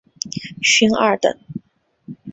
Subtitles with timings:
[0.63, 1.31] 勋二等。